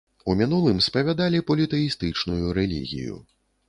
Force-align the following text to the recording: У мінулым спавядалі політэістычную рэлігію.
У 0.31 0.35
мінулым 0.39 0.79
спавядалі 0.87 1.43
політэістычную 1.53 2.43
рэлігію. 2.63 3.25